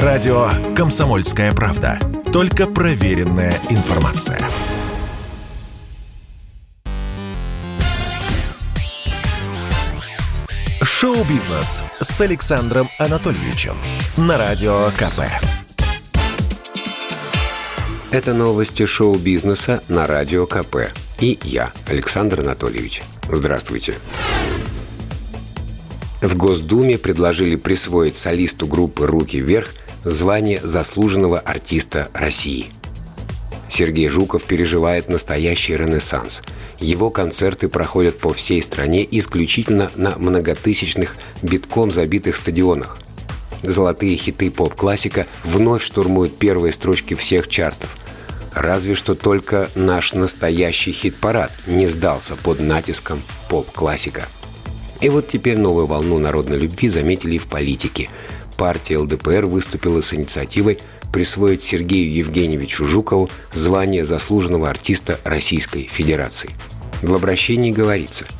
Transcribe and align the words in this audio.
Радио 0.00 0.48
«Комсомольская 0.74 1.52
правда». 1.52 1.98
Только 2.32 2.66
проверенная 2.66 3.52
информация. 3.68 4.40
Шоу-бизнес 10.80 11.84
с 12.00 12.20
Александром 12.22 12.88
Анатольевичем 12.98 13.76
на 14.16 14.38
Радио 14.38 14.90
КП. 14.92 15.28
Это 18.10 18.32
новости 18.32 18.86
шоу-бизнеса 18.86 19.82
на 19.88 20.06
Радио 20.06 20.46
КП. 20.46 20.90
И 21.20 21.38
я, 21.42 21.70
Александр 21.86 22.40
Анатольевич. 22.40 23.02
Здравствуйте. 23.30 23.96
В 26.22 26.36
Госдуме 26.36 26.98
предложили 26.98 27.56
присвоить 27.56 28.14
солисту 28.14 28.68
группы 28.68 29.08
«Руки 29.08 29.40
вверх» 29.40 29.74
звание 30.04 30.60
заслуженного 30.62 31.40
артиста 31.40 32.10
России. 32.14 32.70
Сергей 33.68 34.08
Жуков 34.08 34.44
переживает 34.44 35.08
настоящий 35.08 35.76
ренессанс. 35.76 36.42
Его 36.78 37.10
концерты 37.10 37.68
проходят 37.68 38.20
по 38.20 38.32
всей 38.32 38.62
стране 38.62 39.04
исключительно 39.10 39.90
на 39.96 40.16
многотысячных 40.16 41.16
битком 41.42 41.90
забитых 41.90 42.36
стадионах. 42.36 42.98
Золотые 43.64 44.16
хиты 44.16 44.52
поп-классика 44.52 45.26
вновь 45.42 45.82
штурмуют 45.82 46.38
первые 46.38 46.72
строчки 46.72 47.14
всех 47.14 47.48
чартов. 47.48 47.96
Разве 48.54 48.94
что 48.94 49.16
только 49.16 49.70
наш 49.74 50.12
настоящий 50.12 50.92
хит-парад 50.92 51.50
не 51.66 51.88
сдался 51.88 52.36
под 52.36 52.60
натиском 52.60 53.20
поп-классика. 53.48 54.28
И 55.02 55.08
вот 55.10 55.28
теперь 55.28 55.58
новую 55.58 55.86
волну 55.86 56.18
народной 56.18 56.58
любви 56.58 56.88
заметили 56.88 57.34
и 57.34 57.38
в 57.38 57.48
политике– 57.48 58.08
партия 58.56 58.98
ЛДПР 58.98 59.46
выступила 59.46 60.00
с 60.00 60.14
инициативой 60.14 60.78
присвоить 61.12 61.64
Сергею 61.64 62.14
Евгеньевичу 62.14 62.84
Жукову 62.86 63.28
звание 63.52 64.04
заслуженного 64.04 64.70
артиста 64.70 65.18
Российской 65.24 65.82
Федерации. 65.82 66.50
В 67.02 67.14
обращении 67.14 67.72
говорится– 67.72 68.24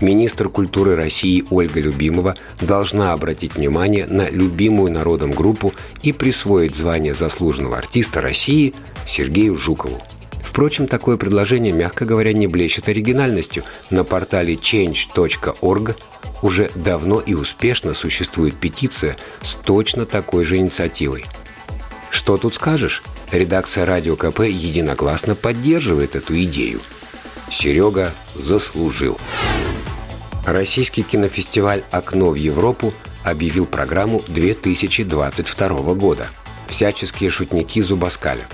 Министр 0.00 0.48
культуры 0.48 0.96
России 0.96 1.44
Ольга 1.50 1.80
Любимова 1.80 2.36
должна 2.60 3.12
обратить 3.12 3.54
внимание 3.54 4.06
на 4.06 4.28
любимую 4.28 4.92
народом 4.92 5.30
группу 5.30 5.72
и 6.02 6.12
присвоить 6.12 6.74
звание 6.74 7.14
заслуженного 7.14 7.78
артиста 7.78 8.20
России 8.20 8.74
Сергею 9.06 9.56
Жукову. 9.56 10.02
Впрочем, 10.54 10.86
такое 10.86 11.16
предложение, 11.16 11.72
мягко 11.72 12.04
говоря, 12.04 12.32
не 12.32 12.46
блещет 12.46 12.88
оригинальностью. 12.88 13.64
На 13.90 14.04
портале 14.04 14.54
change.org 14.54 15.96
уже 16.42 16.70
давно 16.76 17.18
и 17.18 17.34
успешно 17.34 17.92
существует 17.92 18.54
петиция 18.54 19.16
с 19.42 19.54
точно 19.54 20.06
такой 20.06 20.44
же 20.44 20.58
инициативой. 20.58 21.24
Что 22.08 22.36
тут 22.36 22.54
скажешь? 22.54 23.02
Редакция 23.32 23.84
Радио 23.84 24.14
КП 24.14 24.42
единогласно 24.42 25.34
поддерживает 25.34 26.14
эту 26.14 26.40
идею. 26.44 26.80
Серега 27.50 28.12
заслужил. 28.36 29.18
Российский 30.46 31.02
кинофестиваль 31.02 31.82
«Окно 31.90 32.30
в 32.30 32.36
Европу» 32.36 32.94
объявил 33.24 33.66
программу 33.66 34.22
2022 34.28 35.94
года. 35.94 36.28
Всяческие 36.68 37.30
шутники 37.30 37.82
зубоскалят. 37.82 38.46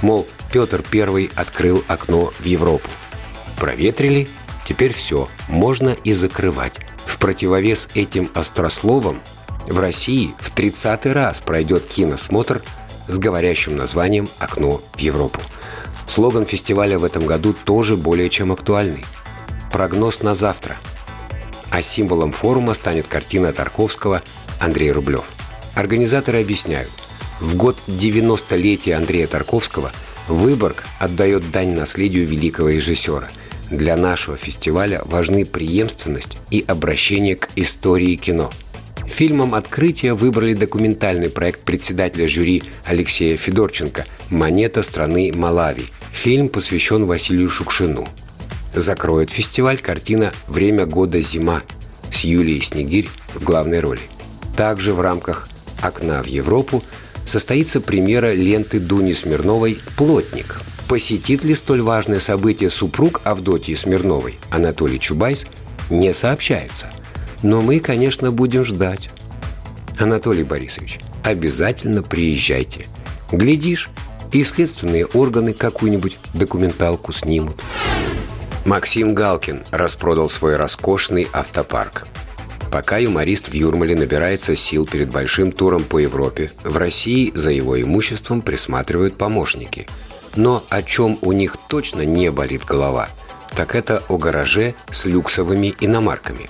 Мол, 0.00 0.26
Петр 0.52 0.84
I 0.92 1.30
открыл 1.34 1.82
окно 1.88 2.32
в 2.38 2.44
Европу. 2.44 2.88
Проветрили, 3.56 4.28
теперь 4.64 4.92
все, 4.92 5.28
можно 5.48 5.90
и 5.90 6.12
закрывать 6.12 6.74
противовес 7.22 7.88
этим 7.94 8.32
острословам 8.34 9.22
в 9.68 9.78
России 9.78 10.34
в 10.40 10.52
30-й 10.52 11.12
раз 11.12 11.40
пройдет 11.40 11.86
киносмотр 11.86 12.60
с 13.06 13.16
говорящим 13.16 13.76
названием 13.76 14.28
«Окно 14.40 14.82
в 14.94 14.98
Европу». 14.98 15.40
Слоган 16.08 16.46
фестиваля 16.46 16.98
в 16.98 17.04
этом 17.04 17.24
году 17.24 17.52
тоже 17.52 17.96
более 17.96 18.28
чем 18.28 18.50
актуальный. 18.50 19.04
Прогноз 19.70 20.22
на 20.22 20.34
завтра. 20.34 20.78
А 21.70 21.80
символом 21.80 22.32
форума 22.32 22.74
станет 22.74 23.06
картина 23.06 23.52
Тарковского 23.52 24.20
«Андрей 24.58 24.90
Рублев». 24.90 25.30
Организаторы 25.76 26.40
объясняют, 26.40 26.90
в 27.42 27.56
год 27.56 27.82
90-летия 27.86 28.94
Андрея 28.94 29.26
Тарковского 29.26 29.92
Выборг 30.28 30.84
отдает 30.98 31.50
дань 31.50 31.74
наследию 31.74 32.26
великого 32.26 32.70
режиссера– 32.70 33.28
для 33.72 33.96
нашего 33.96 34.36
фестиваля 34.36 35.00
важны 35.06 35.46
преемственность 35.46 36.36
и 36.50 36.62
обращение 36.68 37.36
к 37.36 37.48
истории 37.56 38.16
кино. 38.16 38.52
Фильмом 39.06 39.54
открытия 39.54 40.12
выбрали 40.12 40.52
документальный 40.52 41.30
проект 41.30 41.62
председателя 41.62 42.28
жюри 42.28 42.62
Алексея 42.84 43.38
Федорченко 43.38 44.04
«Монета 44.28 44.82
страны 44.82 45.32
Малави». 45.34 45.86
Фильм 46.12 46.50
посвящен 46.50 47.06
Василию 47.06 47.48
Шукшину. 47.48 48.06
Закроет 48.74 49.30
фестиваль 49.30 49.78
картина 49.78 50.34
«Время 50.48 50.84
года 50.84 51.18
зима» 51.22 51.62
с 52.12 52.24
Юлией 52.24 52.60
Снегирь 52.60 53.08
в 53.34 53.42
главной 53.42 53.80
роли. 53.80 54.02
Также 54.54 54.92
в 54.92 55.00
рамках 55.00 55.48
«Окна 55.80 56.22
в 56.22 56.26
Европу» 56.26 56.84
состоится 57.26 57.80
премьера 57.80 58.32
ленты 58.32 58.80
Дуни 58.80 59.14
Смирновой 59.14 59.78
«Плотник», 59.96 60.62
Посетит 60.92 61.42
ли 61.42 61.54
столь 61.54 61.80
важное 61.80 62.20
событие 62.20 62.68
супруг 62.68 63.22
Авдотьи 63.24 63.74
Смирновой, 63.74 64.38
Анатолий 64.50 65.00
Чубайс, 65.00 65.46
не 65.88 66.12
сообщается. 66.12 66.90
Но 67.42 67.62
мы, 67.62 67.80
конечно, 67.80 68.30
будем 68.30 68.62
ждать. 68.62 69.08
Анатолий 69.98 70.44
Борисович, 70.44 71.00
обязательно 71.24 72.02
приезжайте. 72.02 72.84
Глядишь, 73.30 73.88
и 74.32 74.44
следственные 74.44 75.06
органы 75.06 75.54
какую-нибудь 75.54 76.18
документалку 76.34 77.10
снимут. 77.12 77.62
Максим 78.66 79.14
Галкин 79.14 79.62
распродал 79.70 80.28
свой 80.28 80.56
роскошный 80.56 81.26
автопарк. 81.32 82.06
Пока 82.72 82.96
юморист 82.96 83.48
в 83.48 83.54
Юрмале 83.54 83.94
набирается 83.94 84.56
сил 84.56 84.86
перед 84.86 85.10
большим 85.10 85.52
туром 85.52 85.84
по 85.84 85.98
Европе, 85.98 86.50
в 86.64 86.76
России 86.76 87.30
за 87.34 87.52
его 87.52 87.80
имуществом 87.80 88.42
присматривают 88.42 89.16
помощники– 89.16 89.86
но 90.36 90.64
о 90.70 90.82
чем 90.82 91.18
у 91.20 91.32
них 91.32 91.56
точно 91.68 92.02
не 92.02 92.30
болит 92.30 92.64
голова, 92.64 93.08
так 93.54 93.74
это 93.74 94.02
о 94.08 94.16
гараже 94.16 94.74
с 94.90 95.04
люксовыми 95.04 95.74
иномарками. 95.80 96.48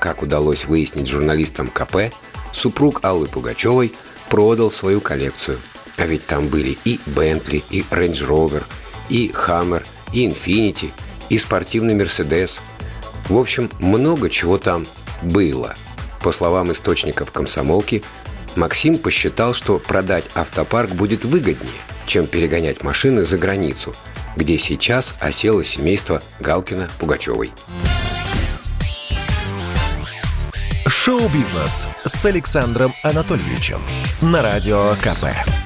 Как 0.00 0.22
удалось 0.22 0.66
выяснить 0.66 1.08
журналистам 1.08 1.68
КП, 1.68 2.12
супруг 2.52 3.00
Аллы 3.02 3.26
Пугачевой 3.26 3.92
продал 4.28 4.70
свою 4.70 5.00
коллекцию. 5.00 5.58
А 5.96 6.06
ведь 6.06 6.26
там 6.26 6.48
были 6.48 6.76
и 6.84 7.00
Бентли, 7.06 7.62
и 7.70 7.82
Range 7.90 8.26
Rover, 8.26 8.64
и 9.08 9.28
Hammer, 9.28 9.84
и 10.12 10.28
Infiniti, 10.28 10.90
и 11.30 11.38
спортивный 11.38 11.94
Мерседес. 11.94 12.58
В 13.28 13.38
общем, 13.38 13.70
много 13.78 14.28
чего 14.28 14.58
там 14.58 14.84
было. 15.24 15.74
По 16.22 16.32
словам 16.32 16.72
источников 16.72 17.32
комсомолки, 17.32 18.02
Максим 18.56 18.98
посчитал, 18.98 19.52
что 19.54 19.78
продать 19.78 20.26
автопарк 20.34 20.90
будет 20.90 21.24
выгоднее– 21.24 21.72
чем 22.06 22.26
перегонять 22.26 22.82
машины 22.82 23.24
за 23.24 23.38
границу, 23.38 23.94
где 24.36 24.58
сейчас 24.58 25.14
осело 25.20 25.64
семейство 25.64 26.22
Галкина-Пугачевой. 26.40 27.52
Шоу-бизнес 30.86 31.86
с 32.04 32.24
Александром 32.24 32.92
Анатольевичем 33.02 33.82
на 34.22 34.42
Радио 34.42 34.94
КП. 34.96 35.63